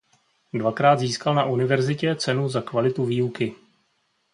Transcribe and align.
Dvakrát 0.53 0.99
získal 0.99 1.35
na 1.35 1.45
univerzitě 1.45 2.15
cenu 2.15 2.49
za 2.49 2.61
kvalitu 2.61 3.05
výuky. 3.05 3.55